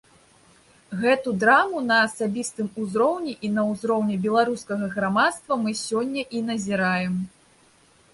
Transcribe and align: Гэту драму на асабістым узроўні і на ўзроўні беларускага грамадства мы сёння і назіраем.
Гэту 1.01 1.33
драму 1.41 1.81
на 1.89 1.97
асабістым 2.05 2.69
узроўні 2.83 3.33
і 3.49 3.51
на 3.57 3.65
ўзроўні 3.71 4.15
беларускага 4.23 4.89
грамадства 4.95 5.59
мы 5.67 5.75
сёння 5.83 6.23
і 6.39 6.43
назіраем. 6.49 7.13